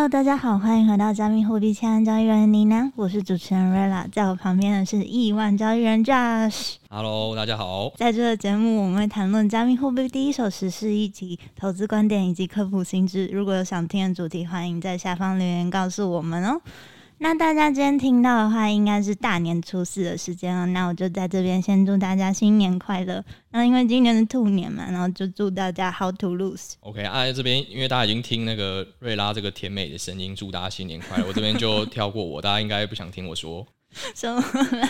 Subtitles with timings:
[0.00, 6.76] Hello，大家好，欢迎回到加密货币千万交易员尼娜，我是主持人 Rella，在我旁边的是亿万交易员 Josh。
[6.88, 7.92] Hello，大家好。
[7.96, 13.26] 在这个节目，我们会谈论加密货币第一手时事议题、投资观点以及科普新知。
[13.26, 16.58] 如果有想听的主题，欢迎在下方留言告诉我们哦。
[17.22, 20.64] 那大家今天听到的话，应该是大年初四的时间了。
[20.68, 23.22] 那我就在这边先祝大家新年快乐。
[23.50, 26.72] 那因为今年是兔年嘛，然后就祝大家 How to lose。
[26.80, 31.26] OK，啊，在这边因为大家已经听那个瑞拉这个甜美的声音，祝大家新年快乐。
[31.28, 33.66] 我这边就跳过我，大家应该不想听我说
[34.16, 34.40] 什么
[34.78, 34.88] 啦。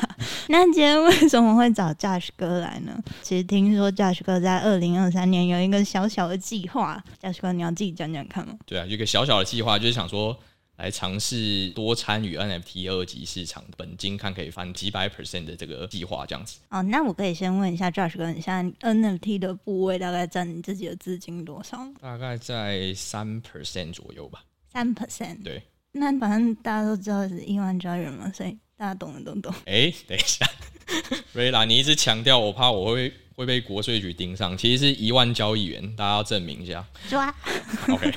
[0.49, 2.97] 那今天为什么会找 Josh 哥来呢？
[3.23, 8.55] 其实听说 Josh 哥在二零二三年有一个小小的计划，Josh 哥你要自己讲讲看吗？
[8.67, 10.39] 对啊，有一个小小的计划就是想说。
[10.81, 16.59] 来尝试多参与 NFT 二级市场，本金看可以翻几百 percent 的这个计划，这样子。
[16.71, 21.87] 哦，那我可以先问一下 Josh 哥，你现在 NFT 的部位大概占你自己的资金多少？
[22.01, 24.43] 大概在三 percent 左右吧。
[24.73, 25.43] 三 percent。
[25.45, 25.63] 对。
[25.93, 29.53] 那反正大家都知道是亿万交易员嘛，所以大家懂的都懂。
[29.67, 30.49] 哎、欸，等一下，
[31.35, 34.57] 瑞拉，你一直强调，我怕我会会被国税局盯上。
[34.57, 36.87] 其实是一万交易员，大家要证明一下。
[37.11, 37.35] 抓。
[37.89, 38.15] OK。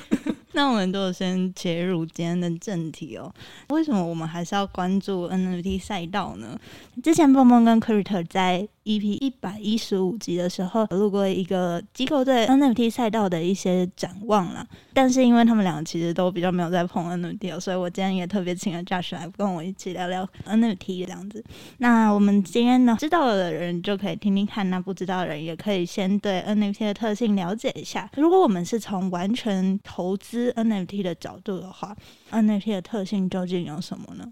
[0.56, 3.34] 那我们就先切入今天的正题哦。
[3.70, 6.58] 为什么我们还是要关注 NFT 赛道呢？
[7.04, 21.06] 之前蹦蹦跟 c r i t e r 在 EP 一百一十五集的时候录过一个机构对 NFT 赛道的一些展望啦，但是因为他们两个其实都比较没有在碰 NFT，所以我今天也特别请了 Josh 来跟我一起聊聊 NFT
[21.06, 21.44] 这样子。
[21.78, 28.10] 那我们今天呢，知道的人就可以听听看，那不知道的人也可以先对 NFT 的特性了解一下。
[28.16, 31.96] 如果我们是从完全投资 NFT 的角度的话
[32.32, 34.30] ，NFT 的特性究竟有什么呢？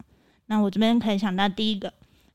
[0.48, 1.94] 那我这边可以想到第一个。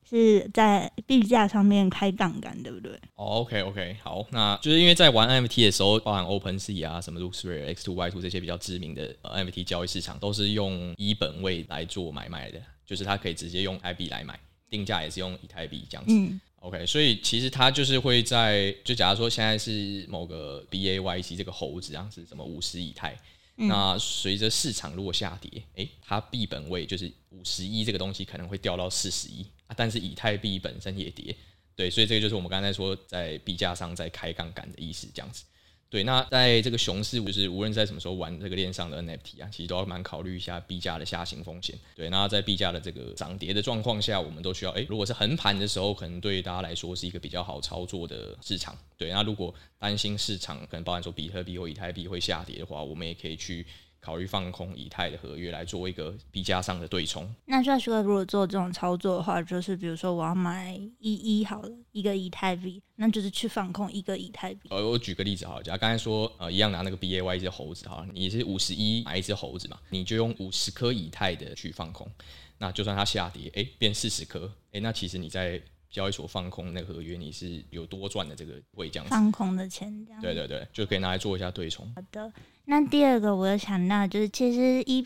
[0.09, 2.91] 是在币价上面开杠杆，对不对？
[3.15, 16.13] 哦、oh，OK OK，好，那就是因为在玩 NFT 的时候，包含 OpenSea 啊、什么 LooksRare、X2、Y2 这些比较知名的 NFT 交易市场，都是用一本位来做买卖的，就是它可以直接用以太币来买，定价也是用以太币这样子。
[16.13, 23.17] 嗯、OK，所以其实它就是会在，就假如说现在是某个 BAYC 这个猴子，这样子什么五十以太。
[23.57, 31.35] 那随着市场如果下跌，诶、它币本位就是五十一这个东西可能会掉到四十一啊，但是以太币本身也跌，
[31.75, 35.43] 对，所以这个就是我们刚才说在币价上在开杠杆的意思，这样子。
[35.89, 41.77] 对，那在这个熊市，就是无论在什么时候玩这个链上的 NFT 啊，其实都要蛮考虑一下币价的下行风险。
[41.95, 48.77] 对，那在币价的这个涨跌的状况下，我们都需要，诶，如果是横盘的时候，可能对大家来说是一个比较好操作的市场。
[48.97, 53.65] 对，那如果担心市场可能包含说比特币或以太币会下跌的话，我们也可以去。
[53.99, 57.29] 考虑放空以太的合约来做一个币价上的对冲。
[57.45, 64.69] 那 Josh 哥如果做这种操作的话，就是比如说我要买一一好了一个以太币，那就是去放空一个以太币。
[64.69, 72.09] 呃，我举个例子好了，假如刚才说呃一样拿那个 BAY 一只猴子哈，你是五十一买一只猴子嘛，你就用五十颗以太的去放空，
[72.57, 75.61] 那就算它下跌，哎、欸，变四十颗，哎，那其实你在。
[75.89, 81.89] 交易所放空那个合约，你是有多赚的这个位这样子，放空的钱这样，对对对，就可以拿来做一下对冲。
[81.95, 82.31] 好的，
[82.69, 85.05] 那第二个我有想到就是，其实 EP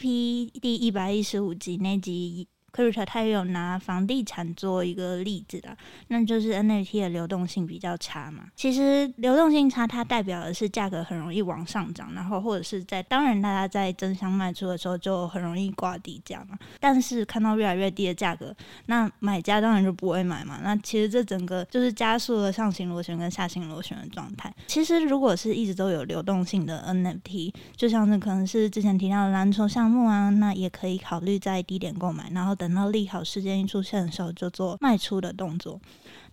[0.59, 2.47] 第一百一十五集那集。
[2.73, 5.75] Crypto 他也有拿房地产做一个例子的，
[6.07, 8.45] 那就是 NFT 的流动性比较差嘛。
[8.55, 16.57] 其实流动性差，它代表的是价格很容易往上涨，然后或者是在当然大家在争相卖出的时候就很容易挂低价嘛。
[16.79, 18.55] 但是看到越来越低的价格，
[18.85, 20.61] 那买家当然就不会买嘛。
[20.63, 24.49] 那其实这整个就是加速了上行螺旋跟下行螺旋的状态。
[24.67, 32.55] 其实如果是一直都有流动性的 NFT，就像是可能是之前提到的蓝筹项目啊，那也可以考虑在低点购买，然后。
[32.61, 35.81] 等到利好事件一出现的时候，就做卖出的动作。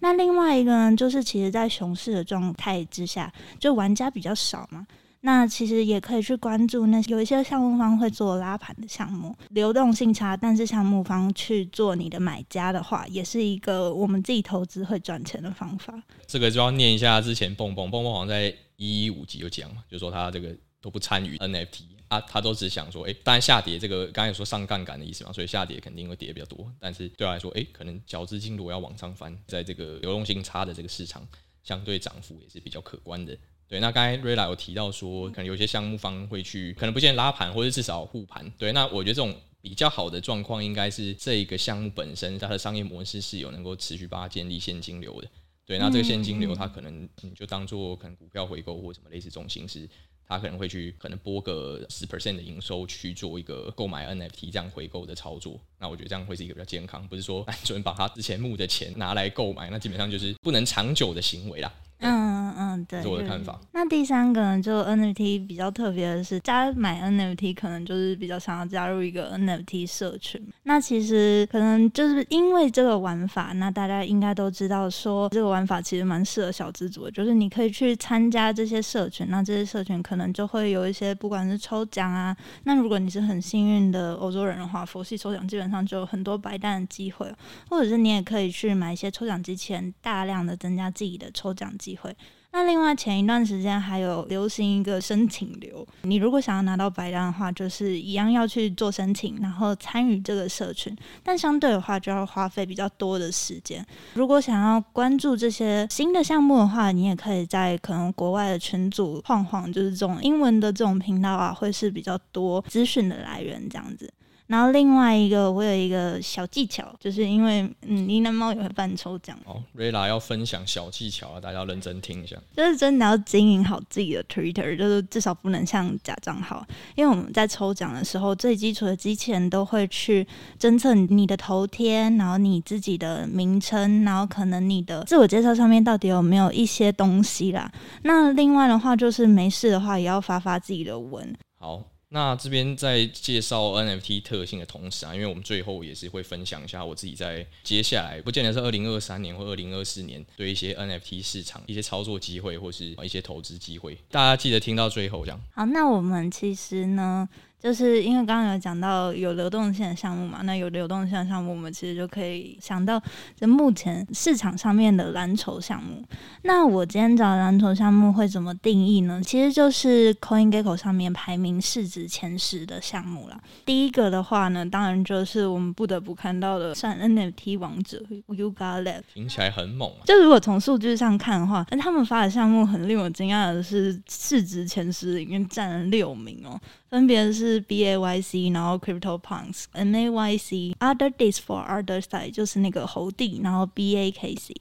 [0.01, 4.87] 那另外一个呢，就是其实，在熊市的状态之下，就玩家比较少嘛。
[5.23, 15.95] 那其实也可以去关注那有一些项目方会做拉盘的项目，流动性差，但是项目方去做你的买家的话，也是一个我们自己投资会赚钱的方法。
[16.27, 21.85] 这个就要念一下之前蹦蹦蹦蹦好像在一一五集有讲嘛，就说他这个都不参与 NFT。
[22.09, 26.71] 啊，他都只想说，哎、欸，当然下跌这个刚才说上杠杆的意思嘛，所以下跌肯定会跌比较多。
[26.81, 31.27] 但是对我来说，哎、欸，可能小资金如果要往上翻，在这个流动性差的这个市场，
[31.63, 33.37] 相对涨幅也是比较可观的。
[33.69, 38.51] 对，那刚才瑞拉有提到说，可能有些项目方会去，可能不见拉盘，或者至少护盘。
[38.57, 45.29] 对，那我觉得这种比较好的状况，应该是这一个项目本身它的商业模式是有能够持续帮它建立现金流的。
[45.67, 49.87] 对，那这个现金流它可能你就当做可能股票回购或什么类似这种形式。
[50.29, 61.73] 他可能会去可能拨个十 percent 的营收去做一个购买 NFT 这样回购的操作，那我觉得这样会是一个比较健康，不是说单纯把他之前募的钱拿来购买，那基本上就是不能长久的行为啦。
[62.01, 63.59] 嗯嗯，嗯，对，这是我的看法。
[63.73, 70.41] 那第三个呢，就 NFT 比较特别的是，加买 NFT 可能就是比较想要加入一个 NFT 社群。
[70.63, 87.33] 那其实可能就是因为这个玩法，那大家应该都知道说，这个玩法其实蛮适合小资族的，就是你可以去参加这些社群，那这些社群可能就会有一些不管是抽奖啊，那如果你是很幸运的欧洲人的话，佛系抽奖基本上就有很多白蛋的机会，
[87.69, 92.15] 或者是你也可以去买一些抽奖机器人，大量的增加自己的抽奖机机会。
[92.51, 103.87] 那另外前一段时间还有流行一个申请流，你如果想要拿到白单的话，就是一样要去做申请，然后参与这个社群，但相对的话就要花费比较多的时间。
[104.15, 114.11] 如果想要关注这些新的项目的话，你也可以在可能国外的群组晃晃，就是这种英文的这种频道啊，会是比较多资讯的来源这样子。
[114.49, 119.39] 然后另外一个，我有一个小技巧，就是因为嗯，呢喃猫也会办抽奖。
[119.45, 122.35] 哦，，Rela 要分享小技巧啊，大家要认真听一下。
[122.57, 126.67] 就是真的要经营好自己的 Twitter，就是至少不能像假账号。
[126.95, 130.27] 因为我们在抽奖的时候，最基础的机器人都会去
[130.59, 137.71] 侦测你的头贴，然后你自己的名称，然后可能你的自我介绍上面到底有没有一些东西啦。
[138.03, 141.37] 那另外的话，就是没事的话，也要发发自己的文。
[141.59, 141.85] 好。
[142.11, 155.41] 那这边在介绍 NFT 特性的同时啊，因为我们最后也是会分享一下我自己在接下来，不见得是二零二三年或二零二四年对一些 NFT 市场一些操作机会或是一些投资机会，大家记得听到最后这样。
[155.55, 157.29] 好，那我们其实呢。
[157.61, 163.03] 就是因为刚刚有讲到有流动性的项目嘛，那有流动性的项目，我们其实就可以想到，
[163.35, 166.03] 就目前市场上面的蓝筹项目。
[166.43, 169.21] 那我今天找蓝筹项目会怎么定义呢？
[169.25, 173.41] 其实就是 CoinGecko 上面排名市值前十的项目啦。
[173.67, 180.07] 第一个的话呢，当然就是我们不得不看到的，算 NFT 王者 Yuga Lab，听起来很猛啊。
[180.07, 186.59] 就如果从数据上看的话，那他们发的项目很令我惊讶的是，市值前十里面占了六名哦。
[186.91, 193.67] 分别是 B A Y C，然后 Crypto Punks M A Y C Other Days for Other Side，就是那个猴帝，然后
[193.67, 194.55] B A K C。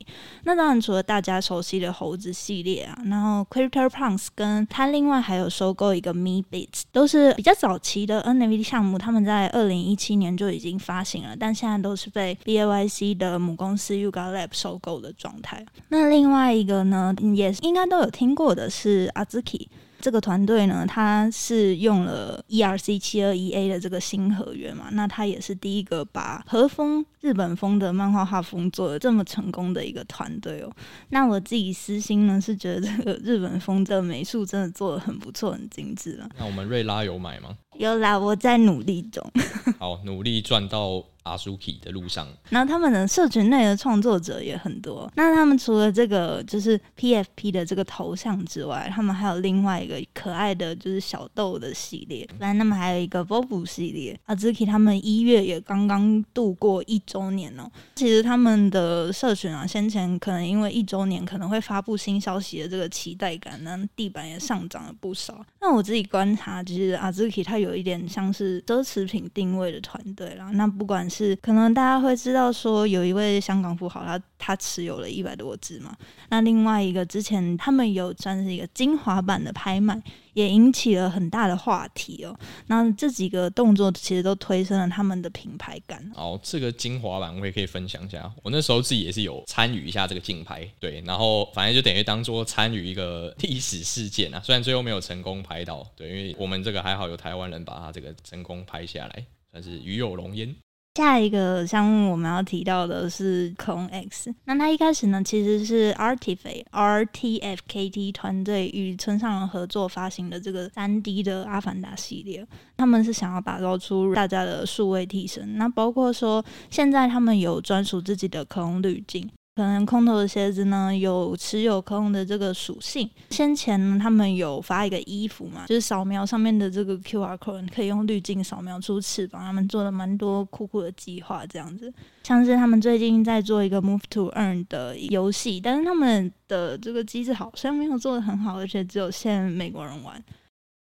[0.44, 14.36] 那当然除了大家熟悉的猴子系列啊，然后 Crypto Punks 跟他另外还有收购一个 Meebits，都是比较早期的 N F T 项目，他们在二零一七年就已经发行了，但现在都是被 B A Y C 的母公司 Yuga
[14.36, 15.66] Lab 收购的状态。
[15.88, 19.68] 那另外一个呢，也应该都有听过的是 Azuki。
[20.00, 30.72] 这个团队呢，他是用了 ERC 七二一 A 的这个新合约嘛，那他也是第一个把和风日本风的漫画画风做的这么成功的一个团队哦。
[31.10, 36.30] 那我自己私心呢，是觉得这个日本风的美术真的做的很不错，很精致了。
[36.38, 37.58] 那我们瑞拉有买吗？
[37.78, 39.24] 有啦，我在努力中。
[39.80, 41.04] 好，努力赚到。
[41.36, 45.12] Azuki 的路上，那他们的社群内的创作者也很多。
[45.16, 52.28] 那他们除了这个就是 PFP 的这个头像之外，他们还有另外一个可爱的就是小豆的系列。
[52.40, 54.20] 反正他们还有一个 Bobo 系列。
[54.26, 57.70] 阿 Zuki 他们一月也刚刚度过一周年哦。
[57.96, 65.46] 其实他们的社群啊，先前可能因为一周年可能会发布新消息的这个期待感，那地板也上涨了不少。
[65.62, 70.50] 那我自己观察，其实 Azuki 它有一点像是奢侈品定位的团队啦。
[70.54, 75.96] 那不管是是可能大家会知道说有一位香港富豪，他他持有了一百多只嘛。
[76.30, 80.00] 那另外一个之前他们有算是一个精华版的拍卖，
[80.34, 82.38] 也引起了很大的话题哦。
[82.68, 86.12] 那这几个动作其实都推升了他们的品牌感。
[86.16, 88.32] 哦，这个精华版我也可以分享一下。
[88.44, 94.40] 我那时候自己也是有参与一下这个竞拍，对，然后反正就等于当做参与一个历史事件啊。
[94.44, 100.56] 虽然最后没有成功拍到，对，因为我们这个还好有台湾人把它这个成功拍下来，算是与有龙焉。
[100.98, 112.44] 下一个项目我们要提到的是 CloneX，那它一开始呢，其实是 RTFKT RTFKT 团队与村上人合作发行的这个三 D 的阿凡达系列，
[112.78, 119.30] 他们是想要打造出大家的数位替身，那包括说现在他们有专属自己的空滤镜。
[119.58, 123.10] 可能空投的鞋子呢，有持有空的这个属性。
[123.32, 129.42] 先前呢，他们有发一个衣服嘛，就是扫描上面的这个 QR code，可以用滤镜扫描出翅膀。
[129.42, 131.92] 他们做了蛮多酷酷的计划，这样子。
[132.22, 140.24] 像是他们最近在做一个 Move to Earn 的游戏，但是他们的这个机制好像没有做的很好，而且只有限美国人玩。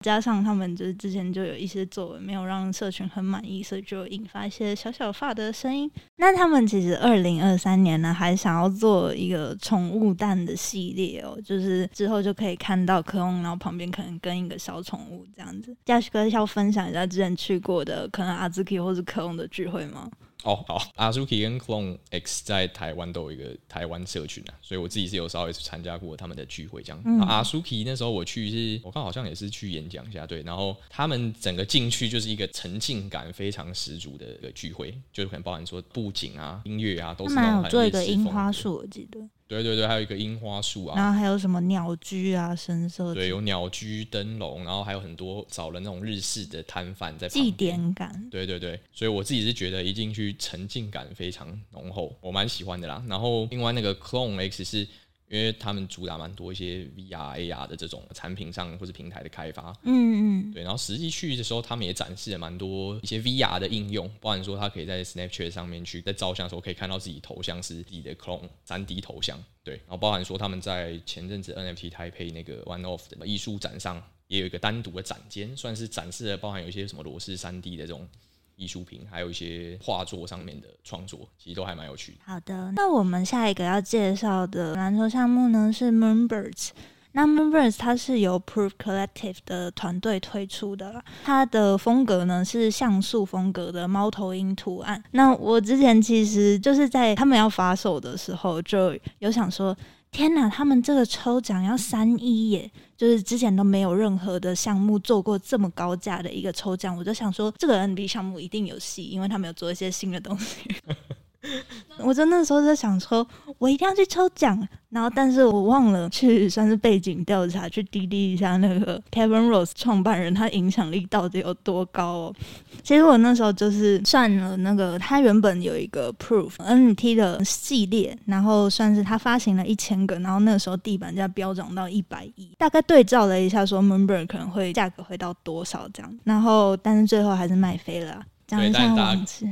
[0.03, 5.89] 加上他们就是之前就有一些作为没有让社群很满意，所以就引发一些小小发的声音。
[6.17, 15.75] 那他们其实二零二三年呢，还想要做一个宠物蛋的系列哦，就是之后就可以看到 Clone，然后旁边可能跟一个小宠物这样子。
[15.86, 20.10] Josh 哥要分享一下之前去过的可能 Azuki 或是 Clone 的聚会吗？
[20.44, 27.02] 哦，好，Azuki 跟 Clone X 在台湾都有一个台湾社群啊，所以我自己是有稍微参加过他们的聚会这样。
[27.06, 39.20] 嗯、Azuki 那时候我去是，我看好像也是去演讲一下，对，然后他们整个进去就是一个沉浸感非常十足的一个聚会，就是可能包含说布景啊、音乐啊，都是那种做一个樱花树，我记得。
[39.53, 48.27] 对对对，还有一个樱花树啊，然后还有什么鸟居啊，深色对，有鸟居灯笼，然后还有很多找了那种日式的摊贩在祭典感。
[48.31, 53.03] 对对对，所以我自己是觉得一进去沉浸感非常浓厚，我蛮喜欢的啦。
[53.07, 54.88] 然后另外那个 Clone X 是。
[55.34, 60.62] 因为他们主打蛮多一些 VR、AR 的这种产品上或者平台的开发，嗯嗯，对。
[60.62, 69.74] 然后实际去的时候，他们也展示了蛮多一些 VR 的应用，包含说他可以在 Snapchat 上面去在照相的时候可以看到自己头像是自己的 clone 三 D 头像，对。
[69.78, 78.08] 然后包含说他们在前阵子 NFT 台配那个 One Off 的艺术展上也有一个单独的展间，算是展示了包含有一些什么罗氏三 D 的这种。
[78.55, 82.17] 艺术品，还有一些画作上面的创作，其实都还蛮有趣的。
[82.25, 86.69] 好的，那我们下一个要介绍的篮球项目呢是 Moonbirds。
[87.13, 95.03] 那 Moonbirds 它是由 Proof Collective 的团队推出的，它的风格呢是像素风格的猫头鹰图案。
[95.12, 99.75] 那我之前其实就是在他们要发售的时候，就有想说。
[100.13, 110.70] 天呐，他们这个抽奖要三一耶，就是之前都没有任何的项目做过这么高价的一个抽奖，我就想说这个 N B 项目一定有戏，因为他们有做一些新的东西。
[112.00, 113.26] 我就那时候就想说，
[113.58, 114.68] 我一定要去抽奖。
[114.90, 122.36] 然后，但是我忘了去 算是背景调查，去滴滴一下那个 Kevin Rose 创办人，他影响力到底有多高哦。
[122.84, 138.24] 其实我那时候就是算了那个，他原本有一个 Proof NFT 的系列，然后算是他发行了一千个，然后那个时候地板价飙涨到一百亿，大概对照了一下，说 Member 可能会价格会到多少这样，然后但是最后还是卖飞了。
[138.53, 139.48] 讲 一下往事，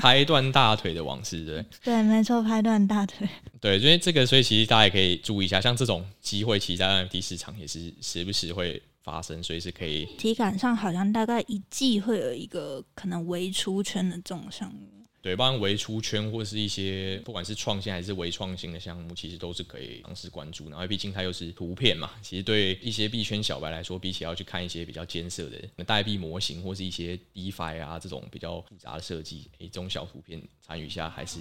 [0.00, 3.28] 拍断大腿的往事，对对，没错，拍断大腿。
[3.60, 10.04] 对，因为这个，所以其实大家也可以注意一下，像这种机会，其实在 NFT 市场也是时不时会发生，所以是可以。
[10.18, 15.01] 体感上好像大概一季会有一个可能微出圈的这种项目。
[15.22, 20.68] 对，包含微出圈或是一些不管是创新还是微创新的项目，其实都是可以尝试关注。
[20.68, 31.38] 然后毕竟它又是图片嘛，其实对一些币圈小白来说，比起要去看一些比较艰涩的代币模型或是一些 DeFi 啊这种比较复杂的设计，诶，中小图片参与一下还是。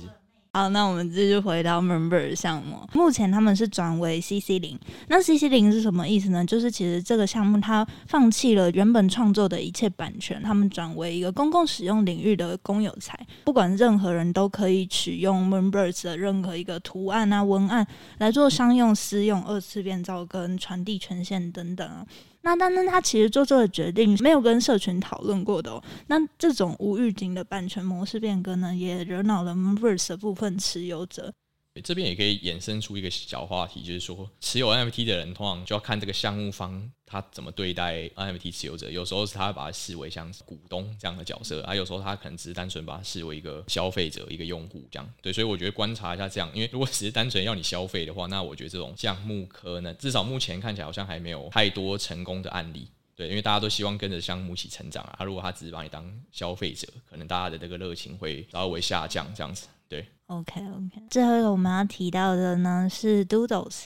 [0.54, 2.86] 好，那我们继续回到 Moonbird 项目。
[2.92, 4.78] 目前他们是转为 CC 零。
[5.08, 6.44] 那 CC 零是什么意思呢？
[6.44, 22.06] 就是其实这个项目它放弃了原本创作的一切版权，他们转为一个公共使用领域的公有财，不管任何人都可以取用 members 的任何一个图案啊、文案来做商用、私用、二次变造跟传递权限等等啊。
[22.42, 25.84] 那那那他其实做这个决定没有跟社群讨论过的哦。
[26.08, 31.32] 那这种无预警的版权模式变更呢，也惹恼了 Mars 的部分持有者。
[31.80, 38.90] 这边也可以衍生出一个小话题，就是说持有 NFT 的人通常就要看这个项目方他怎么对待 NFT 持有者。
[38.92, 45.14] 有时候是他会把它视为像股东这样的角色，啊，有时候他可能只是单纯把它视为一个消费者、一个用户这样。
[45.22, 52.86] 对，所以我觉得观察一下这样，因为如果只是单纯要你消费的话，那我觉得这种项目可能至少目前看起来好像还没有太多成功的案例。
[53.16, 55.16] 对，因为大家都希望跟着项目一起成长啊。
[55.18, 59.68] 他如果他只是把你当消费者，可能大家的这个热情会稍微下降这样子。
[59.88, 61.04] 对，OK OK。
[61.10, 63.84] 最后一个我们要提到的呢是 Doodles，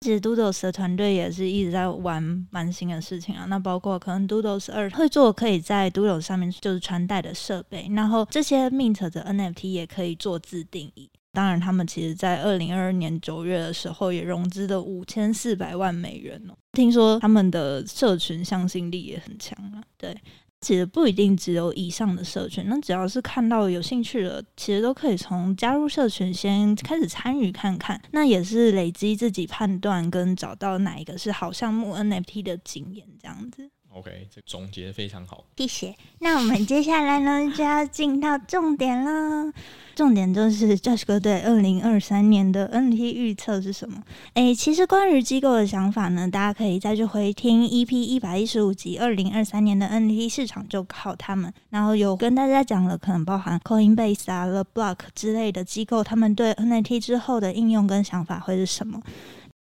[0.00, 3.46] 其实 Doodles 的团队也是一直在玩蛮新的事情啊。
[3.48, 11.08] 那包括可能 Doodles 二会做可以在 Doodles 上面就是穿戴的设备，然后这些 Mint 的 NFT 也可以做自定义。
[11.32, 16.54] 当然，他们其实在二零二二年九月的时候也融资了五千四百万美元哦。
[16.74, 20.16] 听说他们的社群向心力也很强啊，对。
[20.64, 33.70] 其实不一定只有以上的社群，那只要是看到有兴趣的，其实都可以从加入社群先开始参与看看，那也是累积自己判断跟找到哪一个是好项目 NFT 的经验这样子。
[33.94, 35.94] OK，这总结非常好，谢谢。
[36.18, 39.52] 那我们接下来呢 就要进到重点了。
[39.94, 44.02] 重点就是 Josh 哥对二零二三年的 NT 预测是什么？
[44.34, 51.54] 诶，其实关于机构的想法呢，大家可以再去回听 EP 一百一十五集，二零二三年的 NT 市场就靠他们。
[51.70, 59.00] 然后有跟大家讲了，可能包含 Coinbase 啊、The Block 之类的机构，他们对 NFT 之后的应用跟想法会是什么？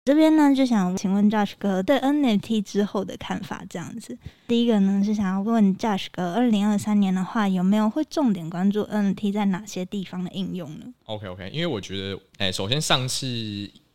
[0.07, 4.17] 这边呢，就想请问 Josh 哥对 NFT 之后的看法，这样子。
[4.47, 13.25] 第一个呢，是想要问 Josh 哥，二零二三年的话，有没有会重点关注 NFT 在哪些地方的应用呢？OK OK，因为我觉得，哎，首先上次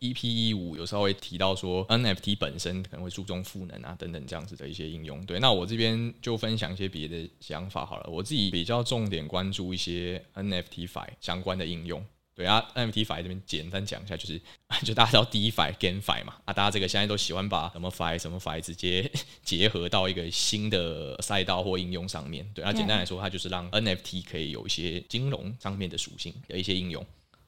[0.01, 5.25] EP 一五有稍微提到说 NFT 本身可能会注重赋能啊等等这样子的一些应用。
[5.25, 8.11] 对，那我这边就分享一些别的想法好了。
[8.11, 12.05] 我自己比较重点关注一些 NFTFi 相关的应用。
[12.35, 14.41] 对啊，NFTFi 这边简单讲一下，就是
[14.85, 19.11] 就大家知道 DeFi、GameFi 嘛，啊，大家这个现在都喜欢把什么 Fi 什么 Fi 直接
[19.45, 22.51] 结合到一个新的赛道或应用上面。
[22.55, 27.05] 对，那简单来说，它就是让 NFT 可以有一些金融上面的属性的一些应用。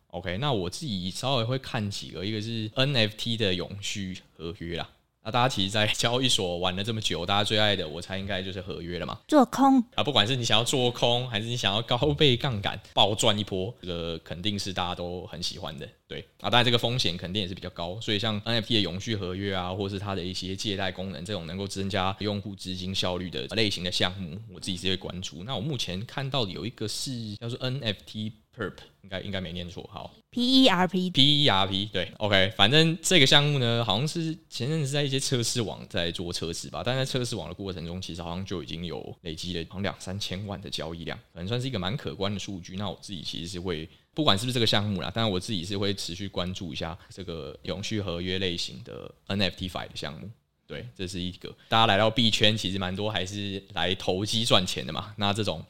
[0.08, 4.88] OK，那我自己稍微会看几个，一个是 NFT 的永续合约啦。
[5.24, 9.18] 那大家其实，在交易所玩了这么久，大家最爱的，我猜应该就是合约了嘛。
[9.26, 15.88] 做空啊，不管是你想要做空，还是你想要高倍杠杆暴赚一波，这个肯定是大家都很喜欢的。
[16.06, 25.42] 对啊，当然这个风险肯定也是比较高，所以像 NFT 的永续合约啊，或是它的一些借贷功能，这种能够增加用户资金效率的类型的项目，我自己是会关注。
[25.44, 28.32] 那我目前看到的有一个是叫做 NFT。
[28.56, 42.76] Perp 应该应该没念错，好，P E R P P E R P 对，OK，反正这个项目呢，好像是前阵子在一些测试网在做测试吧，但在测试网的过程中，其实好像就已经有累积了好像两三千万的交易量，可能算是一个蛮可观的数据。
[42.76, 50.30] 那我自己其实是会，不管是不是这个项目啦，但是我自己是会持续关注一下这个永续合约类型的 NFTFi 的项目。
[50.66, 55.12] 对，这是一个大家来到币圈，其实蛮多还是来投机赚钱的嘛。
[55.18, 55.62] 那这种。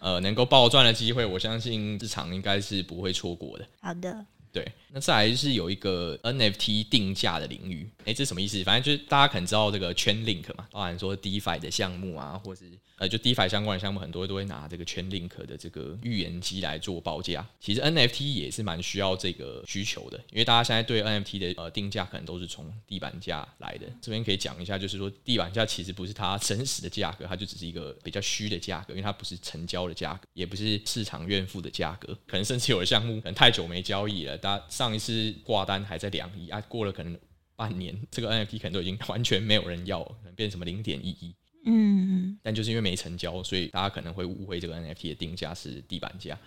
[0.00, 3.66] 呃，能够暴赚的机会，我相信市场应该是不会错过的。
[3.80, 8.62] 好的，对，那再来就是有一个 NFT 定价的领域，诶，这什么意思？
[8.64, 12.64] 反正就是大家可能知道这个 Chainlink 嘛，包含说 DeFi 的项目啊，或是。
[13.00, 17.48] 呃，就 DeFi 相关的项目，很多都会拿这个 Chainlink 的这个预言机来做报价。
[17.58, 23.86] 其实 NFT 也是蛮需要这个需求的，因为大家现在对 NFT 的呃定价可能都是从地板价来的。
[24.02, 32.14] 这边可以讲一下，就是说地板价其实不是它真实的价格，它就只是一个比较虚的价格，因为它不是成交的价格，也不是市场愿付的价格。
[32.26, 37.14] 可能甚至有的项目可能太久没交易了，大家上一次挂单还在两亿啊，过了可能
[37.54, 41.34] 半年，这个 NFT 可能都已经完全没有人要，可能变成什么零点一一。
[41.66, 46.38] 嗯，但就是因为没成交，所以大家可能会误会这个 NFT 的定价是地板价。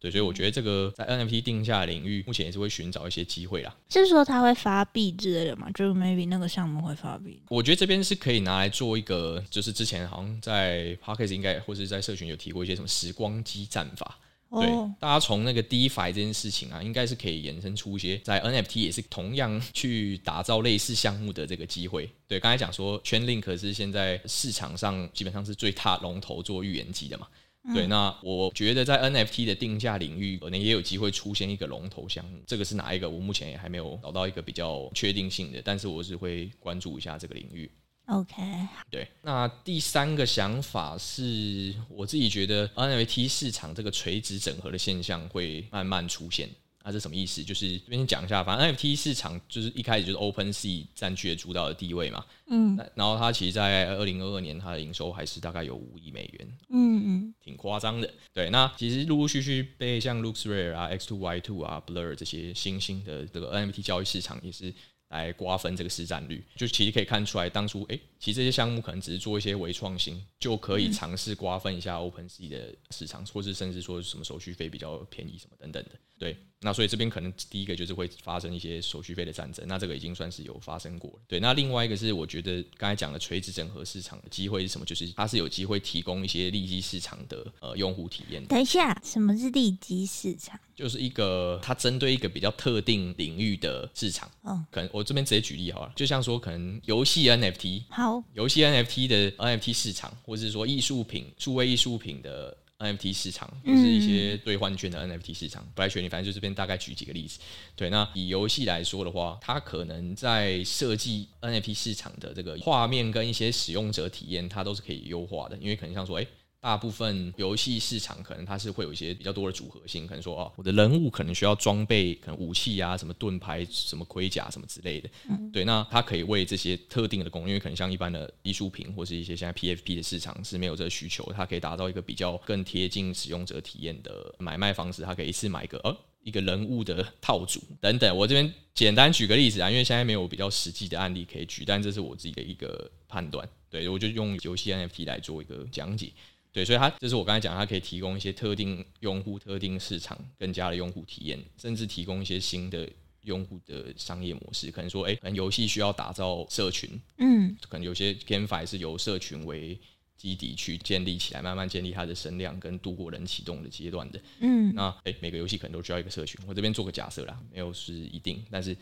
[0.00, 3.76] 对，所以我觉得这个在 NFT 定价领域，目前也是会寻找一些机会啦。
[3.90, 5.70] 是说他会发币之类的吗？
[5.72, 7.42] 就是 maybe 那个项目会发币？
[7.50, 14.18] 我觉得这边是可以拿来做一个，就是之前好像在 Podcast 应该或是在社群有提过一些什么时光机战法。
[14.60, 14.68] 对，
[15.00, 22.10] 大家从那个 DeFi 这件事情啊，应该是可以延伸出一些在 NFT 也是同样去打造类似项目的这个机会。
[22.28, 27.26] 对，刚才讲说 Chainlink 是现在市场上基本上是最大龙头做预言机的嘛。
[27.72, 32.36] 对，那我觉得在 NFT 的定价领域，可能也有机会出现一个龙头项目。
[32.44, 33.08] 这个是哪一个？
[33.08, 37.70] 我目前也还没有找到一个比较确定性的，但是我是会关注一下这个领域。
[38.06, 38.42] OK，
[38.90, 46.48] 对，那第三个想法是我自己觉得 NFT 市场这个垂直整合的现象会慢慢出现。
[46.84, 47.44] 那这什么意思？
[47.44, 52.24] 就是这边先讲一下，反正 NFT 市场就是一开始就是 OpenSea 占据了主导的地位嘛。
[52.48, 56.58] 嗯，然后它其实，在二零二二年，它的营收还是大概有五亿美元。
[56.70, 58.12] 嗯嗯，挺夸张的。
[58.34, 64.74] 对，那其实陆陆续续被像 LooksRare 啊、X2Y2 啊、Blur 这些新兴的这个 NFT 交易市场也是。
[65.12, 75.90] 来瓜分这个市占率，就其实可以看出来，当初哎、其实这些项目可能只是做一些微创新，就可以尝试瓜分一下 Open C 的市场，或是甚至说什么手续费比较便宜什么等等的。
[76.18, 81.20] 对，那所以这边可能第一个就是会发生一些手续费的战争，那这个已经算是有发生过。
[81.26, 84.86] 对，那另外一个是我觉得刚才讲的垂直整合市场的机会是什么？
[84.86, 88.44] 就是它是有机会提供一些利基市场的呃用户体验。
[88.46, 90.58] 等一下，什么是利基市场？
[90.82, 94.28] 就是一个它针对一个比较特定领域的市场。
[94.42, 107.38] 嗯，可能我这边直接举例好了，就像说可能游戏 NFT，好，游戏 NFT 的 NFT 市场，或者是说艺术品、数位艺术品的 NFT 市场，或是一些兑换券的 NFT 市场，不太确定，反正就这边大概举几个例子。
[107.76, 116.26] 对，那以游戏来说的话，它可能在设计 NFT 市场的这个画面跟一些使用者体验，它都是可以优化的，因为可能像说，哎。
[116.62, 125.10] 大部分游戏市场可能它是会有一些比较多的组合性，可能说哦，我的人物可能需要装备，可能武器啊，什么盾牌、什么盔甲什么之类的。
[125.28, 135.02] 嗯，对，那它可以为这些特定的功能，因为可能像一般的艺术品或是一些现在 PFP 的市场是没有这个需求，它可以达到一个比较更贴近使用者体验的买卖方式。
[135.02, 138.16] 它可以一次买一个呃一个人物的套组等等。
[138.16, 143.48] 我这边简单举个例子啊，因为现在没有比较实际的案例可以举，但这是我自己的一个判断。
[143.68, 146.12] 对，我就用游戏 NFT 来做一个讲解。
[146.52, 152.88] 对，所以它就是我刚才讲，它可以提供一些特定用户、特定市场更加的用户体验，甚至提供一些新的
[153.22, 154.70] 用户的商业模式。
[154.70, 159.80] 可能说，哎，可能游戏需要打造社群，嗯，可能有些 GameFi 是由社群为
[160.18, 166.38] 基底去建立起来，慢慢建立它的声量跟度过人启动的阶段的，嗯，那哎，每个游戏可能都需要一个社群。
[166.46, 168.76] 我这边做个假设啦，没有是一定，但是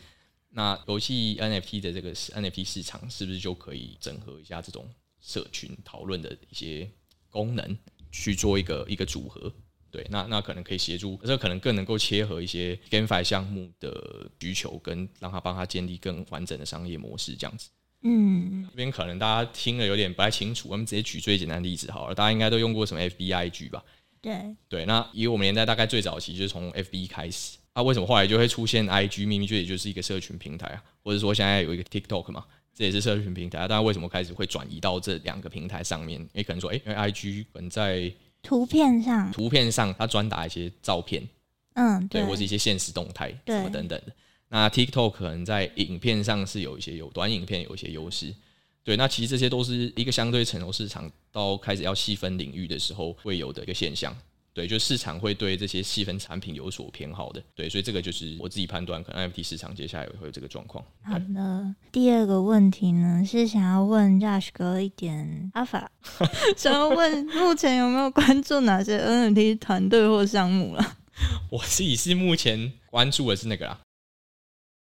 [0.49, 4.87] 那游戏 NFT 的这个 NFT 市场是不是就可以整合一下这种
[5.21, 6.87] 社群讨论的一些
[7.31, 7.75] 功能，
[8.11, 9.51] 去做一个一个组合？
[9.89, 17.69] 对，那那可能可以协助，这可能更能够切合一些 GameFi 项目的需求，跟让他帮他建立更完整的商业模式，这样子。
[18.03, 23.83] 嗯，这边可能大家听了有点不太清楚，我们直接举最简单的例子好了，大家应该都用过什么 FBIG 吧？
[24.21, 29.27] 对对，那以我们年代大概最早期就是从 FB 开始，啊，为什么后来就会出现 IG？
[29.27, 36.25] 明明就也就是一个社群平台啊，或者说现在有一个 TikTok 嘛，这也是社群平台啊，当然为什么开始会转移到这两个平台上面？
[36.33, 41.27] 也可能说，哎，因为 IG 可能在图片上，图片上它专打一些照片，
[41.73, 44.13] 嗯，对，对，或是一些现实动态什么等等的。
[44.49, 48.33] 那 TikTok 可能在影片上是有一些有短影片有一些优势，
[48.83, 54.15] 对，那其实这些都是一个相对成熟市场到开始要细分领域的时候会有的一个现象，
[54.53, 60.83] 对，就市场会对这些细分产品有所偏好的，对，所以这个就是我自己判断，可能 NFT 市场接下来也会有这个状况。
[61.03, 65.89] 好的，第二个问题呢是想要问 Josh 哥一点阿法，
[66.57, 70.97] 想要问目前有没有关注哪些 NFT 团队或项目了？
[71.49, 73.79] 我自己是目前关注的是那个啦。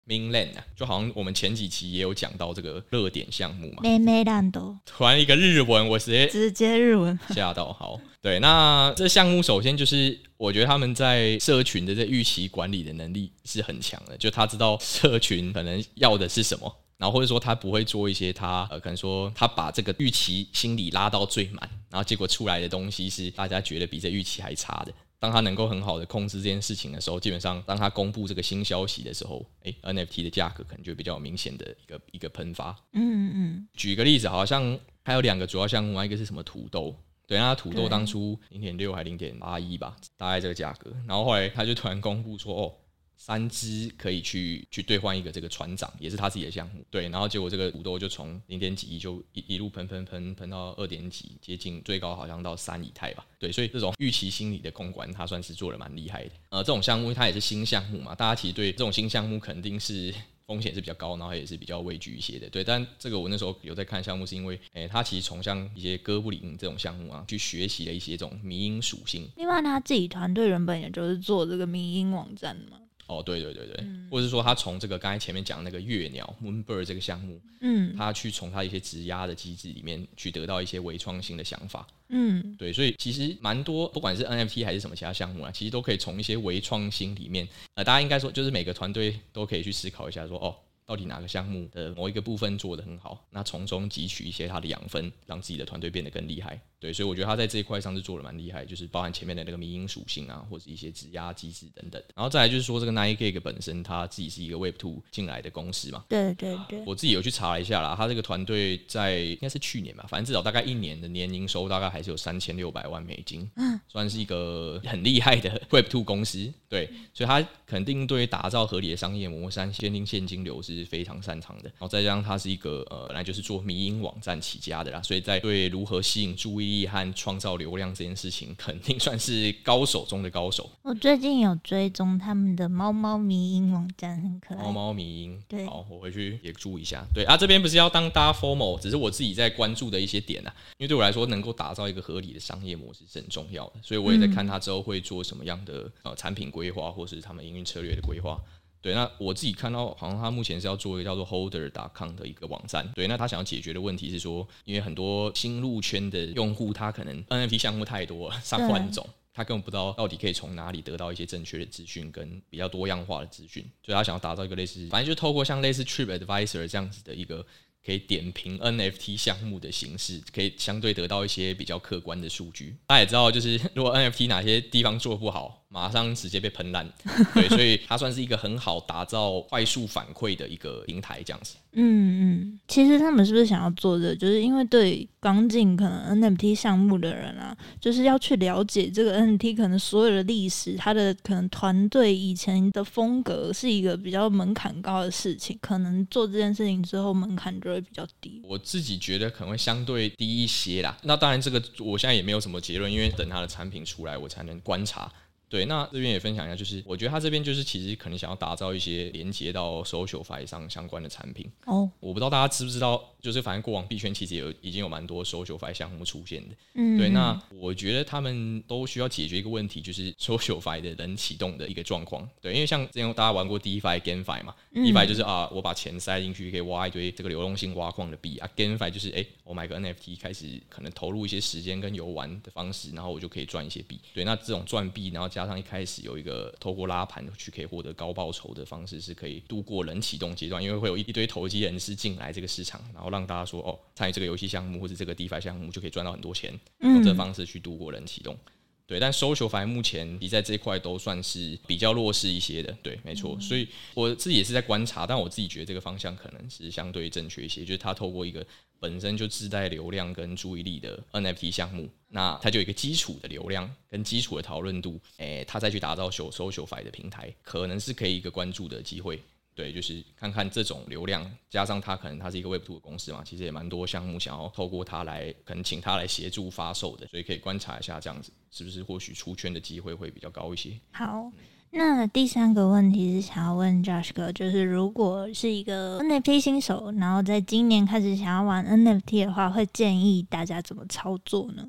[0.08, 3.84] Mainland 啊，就好像我们前几期也有讲到这个热点项目嘛。
[3.84, 4.52] Mainland
[4.86, 7.72] 突然一个日文，我直接直接日文吓到。
[7.72, 24.94] 好，对，那这项目首先就是我觉得他们在社群的这预期管理的能力是很强的，就他知道社群可能要的是什么，然后或者说他不会做一些他呃可能说他把这个预期心理拉到最满，然后结果出来的东西是大家觉得比这预期还差的。
[25.24, 32.76] 当他能够很好的控制这件事情的时候，基本上当他公布这个新消息的时候，诶，NFT 的价格可能就比较明显的一个一个喷发。
[32.92, 33.68] 嗯嗯。
[33.74, 36.94] 举个例子，好像还有两个主要项目啊，一个是什么土豆，
[37.26, 42.74] 对，那土豆当初零点六还零点八一吧，大概这个价格，然后后来他就突然公布说，哦。
[43.18, 56.32] 三只可以去去兑换一个这个船长，也是他自己的项目，对，然后结果这个土豆就从零点几亿就一一路喷喷喷喷到二点几，接近最高好像到三以太吧，对，所以这种预期心理的公关，他算是做的蛮厉害的。
[56.50, 60.14] 呃，这种项目它也是新项目嘛，大家其实对这种新项目肯定是
[60.46, 62.62] 风险是比较高，然后也是比较畏惧一些的，对。
[62.66, 69.30] 但这个我那时候有在看项目，是因为，诶，他其实从像一些哥布林这种项目啊，去学习了一些这种迷因属性。
[69.38, 72.78] 另外，他自己团队原本也就是做这个迷因网站嘛。
[73.08, 90.56] 哦，对对对对，嗯、或者是说他从这个刚才前面讲那个月鸟 Moonbird 这个项目，嗯，他去从他一些质押的机制里面去得到一些微创新的想法，嗯，对，所以其实蛮多，不管是 NFT 还是什么其他项目啊，其实都可以从一些微创新里面，呃，大家应该说就是每个团队都可以去思考一下说，说哦。
[90.86, 93.26] 到底哪个项目的某一个部分做得很好？
[93.30, 96.60] 那从中汲取一些它的养分，让自己的团队变得更厉害。
[96.84, 102.04] 对，所以我觉得他在这一块上是做的蛮厉害，就是包含前面的那个迷因属性啊，或者一些质押机制等等。
[102.14, 106.04] 然后再来就是说，这个 9gag 本身他自己是一个 Web Two 进来的公司嘛。
[106.10, 106.84] 对对对。
[106.86, 116.52] 我自己有去查了一下啦，他这个团队在应该是去年吧，反正至少大概一年的年营收大概还是有三千六百万美金，嗯，算是一个很厉害的 Web Two 公司。
[116.68, 121.66] 对，所以他肯定对打造合理的商业模式、坚定现金流是非常擅长的。
[121.66, 130.70] 然后再加上他是一个呃本来就是做迷因网站起家的啦，所以在对如何吸引注意力和创造流量这件事情，肯定算是高手中的高手。
[130.82, 134.64] 我最近有追踪他们的猫猫迷音网站，很可爱。
[134.64, 137.06] 猫猫迷音，对，好，我回去也注意一下。
[137.14, 140.54] 对啊，这边不是要当大家 formal，只是我自己在关注的一些点啊。
[140.78, 148.40] 因为对我来说，能够打造一个合理的商业模式是很重要的，所以我也在看他之后会做什么样的呃产品规划，或是他们营运策略的规划。
[148.84, 152.86] 对，那我自己看到，好像他目前是要做一个叫做 Holder.com 的一个网站。
[152.94, 163.64] 对，那他想要解决的问题是说，因为很多新入圈的用户，他可能 NFT 项目太多了，上万种，他根本不知道到底可以从哪里得到一些正确的资讯跟比较多样化的资讯。
[163.86, 167.46] 所以他想要打造一个类似，反正就透过像类似 TripAdvisor 这样子的一个
[167.86, 172.76] 可以点评 NFT 项目的形式，可以相对得到一些比较客观的数据。
[172.88, 176.88] 大家也知道，就是如果 NFT 哪些地方做不好，马上直接被喷烂，
[177.34, 181.56] 对，所以它算是一个很好打造快速反馈的一个平台，这样子。
[181.76, 181.82] 嗯
[182.22, 198.40] 嗯，其实他们是不是想要做的，就是因为对刚进可能 NFT 项目的人啊，就是要去了解这个 NFT 可能所有的历史，它的可能团队以前的风格是一个比较门槛高的事情，可能做这件事情之后门槛就会比较低。
[198.44, 200.96] 我自己觉得可能会相对低一些啦。
[201.02, 205.12] 那当然，这个我现在也没有什么结论，因为等它的产品出来，我才能观察。
[205.54, 211.48] 对，那这边也分享一下，就是我觉得他这边就是其实可能想要打造一些连接到 SocialFi 上相关的产品。
[211.66, 216.56] 哦，我不知道大家知不知道就是反正过往币圈其实有已经有蛮多 SocialFi 项目出现的。
[216.74, 222.28] 嗯，对，那我觉得他们都需要解决一个问题，就是 SocialFi 的人启动的一个状况。
[222.42, 233.98] 对，因为像之前大家玩过 DeFi、GameFi 嘛、嗯、，DeFi 就是啊，我把钱塞进去可以挖一堆这个流动性挖矿的币啊，GameFi 就是哎、欸，我买个 NFT 开始可能投入一些时间跟游玩的方式，然后我就可以赚一些币。
[234.14, 248.38] 对，那这种赚币，然后加上一开始有一个透过拉盘去可以获得高报酬的方式，是可以度过人启动阶段，因为会有一堆投机人士进来这个市场，然后让大家说哦，参与这个游戏项目或者这个 DeFi 项目就可以赚到很多钱，用这方式去度过冷启动。
[248.86, 252.76] 对，但 SocialFi 目前你在这一块都算是比较弱势一些的。
[252.84, 253.40] 对，没错。
[253.40, 258.46] 所以我自己也是在观察，但我自己觉得这个方向可能是相对正确一些，就是它透过一个
[258.82, 269.18] 本身就自带流量跟注意力的 NFT 项目，那它就有一个基础的流量跟基础的讨论度，诶，它再去打造 SocialFi 的平台，可能是可以一个关注的机会。
[269.56, 280.72] 对，就是看看这种流量，加上它可能它是一个 Web Two 的公司嘛，其实也蛮多项目想要透过它来，可能请它来协助发售的，所以可以观察一下这样子是不是或许出圈的机会会比较高一些。
[280.92, 281.32] 好，
[281.70, 291.68] 那第三个问题是想要问 Josh 哥，就是如果是一个 NFT 新手，然后在今年开始想要玩 NFT 的话，会建议大家怎么操作呢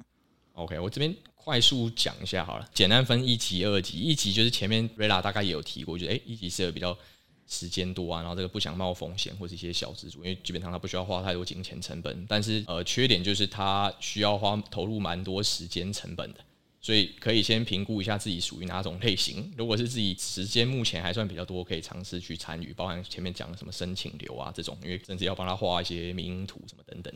[0.55, 6.97] ？OK，我这边快速讲一下好了，简单分一级、二级，一级就是前面 Rayla 大概也有提过，就是诶，一级是比较。
[7.47, 16.41] 时间多啊，然后这个不想冒风险或是一些小资主，因为基本上他不需要花太多金钱成本，但是呃缺点就是他需要花投入蛮多时间成本的，
[16.81, 19.53] 所以可以先评估一下自己属于哪种类型。
[19.57, 27.13] 如果是自己时间目前还算比较多，可以尝试去参与，包含前面讲的什么申请流啊这种，因为甚至要帮他画一些名图什么等等。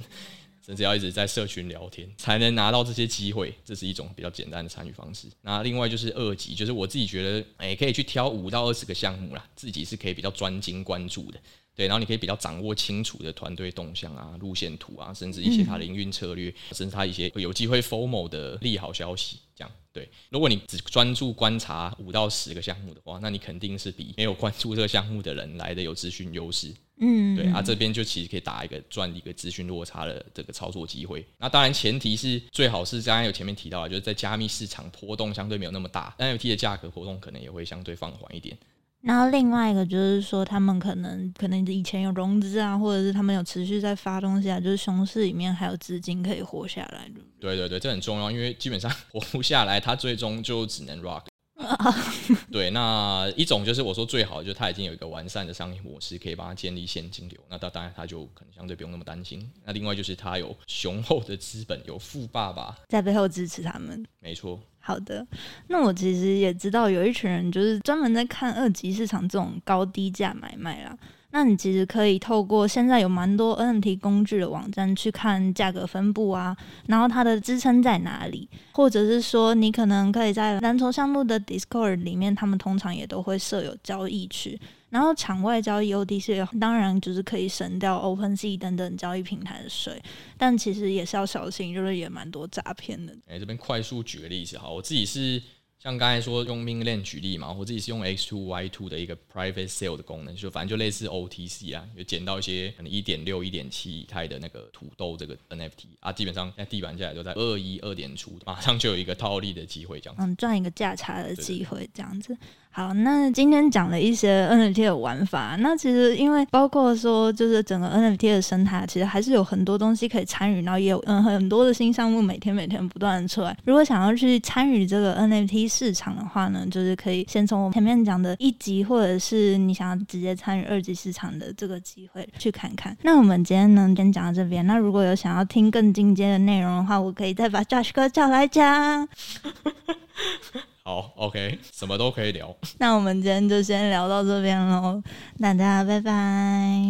[0.68, 5.26] 甚至要一直在社群聊天才能拿到这些机会，这是一种比较简单的参与方式。
[5.40, 11.40] 那另外就是二级，就是我自己觉得，哎，可以去挑五到二十个项目啦，自己是可以比较专精关注的。
[11.74, 19.70] 对，然后你可以比较掌握清楚的团队动向啊、路线图啊，甚至一些它的营运策略，甚至它一些有机会 formal 的利好消息，这样。
[19.92, 26.72] 对，如果你只专注观察五到十个项目的话，那你肯定是比没有关注这个项目的人来的有资讯优势。
[27.00, 31.24] 嗯，对啊，这边就其实可以打一个赚一个资讯落差的这个操作机会。
[31.38, 38.56] 那当然前提是最好是刚刚有前面提到的，就是在加密市场波动相对没有那么大，NFT 的价格波动可能也会相对放缓一点。
[39.00, 47.08] 然后另外一个就是说，他们可能可能以前有融资啊，或者是他们有持续在发东西啊，就是熊市里面还有资金可以活下来。
[47.38, 51.22] 对对对，这很重要，因为基本上 活不下来，他最终就只能 rock。
[52.52, 57.38] 对，那一种就是我说最好，就是他已经有一个完善的商业模式，可以帮他建立现金流。
[57.48, 59.48] 那他当然他就可能相对不用那么担心。
[59.64, 64.04] 那另外就是他有雄厚的资本，有富爸爸在背后支持他们。
[64.20, 64.58] 没错。
[64.88, 65.26] 好的，
[65.66, 70.96] 那我其实也知道有一群人就是专门在看二级市场这种高低价买卖啦。
[71.30, 84.58] 那你其实可以透过现在有蛮多 NFT 工具的网站去看价格分布啊，然后它的支撑在哪里，或者是说你可能可以在蓝筹项目的 Discord 里面，他们通常也都会设有交易区，
[84.90, 90.02] 然后场外交易 OTC 当然就是可以省掉 OpenSea 等等交易平台的税，
[90.36, 93.16] 但其实也是要小心，就是也蛮多诈骗的。
[93.26, 95.42] 哎，这边快速举个例子，哈，我自己是。
[95.80, 112.36] 像刚才说用 Ming Lane 举例嘛，我自己是用 X two Y two 的一个 Private Sale 的功能，就反正就类似 OTC 啊，就捡到一些可能一点六、一点七以太的那个土豆这个 NFT 啊，基本上现在地板价也都在二一二点出，马上就有一个套利的机会，这样子，嗯，赚一个价差的机会，这样子。
[112.78, 115.56] 好，那今天讲了一些 NFT 的玩法。
[115.58, 123.56] 那其实因为包括说，就是整个 NFT 的生态，其实还是有很多东西可以参与，然后也有嗯很多的新项目每天每天不断的出来。
[123.64, 132.96] 如果想要去参与这个 NFT 市场的话呢，就是可以先从我前面讲的一级，或者是你想要直接参与二级市场的这个机会去看看。
[133.02, 134.64] 那我们今天呢，先讲到这边。
[134.64, 139.08] 那如果有想要听更进阶的内容的话，我可以再把 Josh 哥叫来讲。
[140.88, 142.56] 好，OK，什么都可以聊。
[142.78, 145.02] 那我们今天就先聊到这边喽，
[145.38, 146.10] 大家拜拜。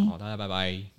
[0.09, 0.98] 好，大家拜拜。